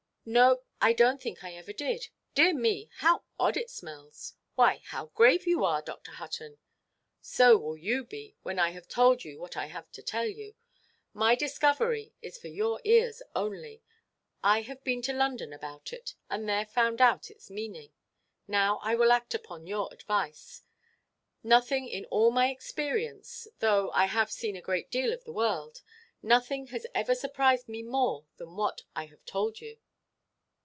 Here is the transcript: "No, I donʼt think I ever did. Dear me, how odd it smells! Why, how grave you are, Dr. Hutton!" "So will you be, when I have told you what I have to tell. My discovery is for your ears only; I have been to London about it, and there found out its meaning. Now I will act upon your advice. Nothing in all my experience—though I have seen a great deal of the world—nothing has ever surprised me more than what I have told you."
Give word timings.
"No, 0.23 0.61
I 0.79 0.93
donʼt 0.93 1.19
think 1.19 1.43
I 1.43 1.55
ever 1.55 1.73
did. 1.73 2.09
Dear 2.35 2.53
me, 2.53 2.91
how 2.97 3.23
odd 3.39 3.57
it 3.57 3.71
smells! 3.71 4.35
Why, 4.53 4.83
how 4.85 5.07
grave 5.07 5.47
you 5.47 5.65
are, 5.65 5.81
Dr. 5.81 6.11
Hutton!" 6.11 6.59
"So 7.21 7.57
will 7.57 7.75
you 7.75 8.03
be, 8.05 8.35
when 8.43 8.59
I 8.59 8.69
have 8.69 8.87
told 8.87 9.23
you 9.23 9.39
what 9.39 9.57
I 9.57 9.65
have 9.65 9.91
to 9.93 10.03
tell. 10.03 10.29
My 11.11 11.33
discovery 11.33 12.13
is 12.21 12.37
for 12.37 12.49
your 12.49 12.79
ears 12.83 13.23
only; 13.35 13.81
I 14.43 14.61
have 14.61 14.83
been 14.83 15.01
to 15.01 15.11
London 15.11 15.53
about 15.53 15.91
it, 15.91 16.13
and 16.29 16.47
there 16.47 16.67
found 16.67 17.01
out 17.01 17.31
its 17.31 17.49
meaning. 17.49 17.91
Now 18.47 18.77
I 18.83 18.93
will 18.93 19.11
act 19.11 19.33
upon 19.33 19.65
your 19.65 19.91
advice. 19.91 20.61
Nothing 21.41 21.87
in 21.87 22.05
all 22.05 22.29
my 22.29 22.51
experience—though 22.51 23.89
I 23.89 24.05
have 24.05 24.31
seen 24.31 24.55
a 24.55 24.61
great 24.61 24.91
deal 24.91 25.13
of 25.13 25.23
the 25.23 25.33
world—nothing 25.33 26.67
has 26.67 26.85
ever 26.93 27.15
surprised 27.15 27.67
me 27.67 27.81
more 27.81 28.27
than 28.37 28.55
what 28.55 28.83
I 28.95 29.07
have 29.07 29.25
told 29.25 29.59
you." 29.59 29.79